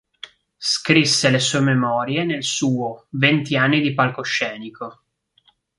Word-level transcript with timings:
Scrisse 0.57 1.29
le 1.29 1.37
sue 1.37 1.59
memorie 1.59 2.23
nel 2.25 2.41
suo 2.43 3.05
"Venti 3.11 3.55
anni 3.55 3.81
di 3.81 3.93
palcoscenico". 3.93 5.03